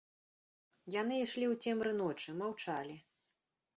[1.01, 2.95] Яны ішлі ў цемры ночы, маўчалі.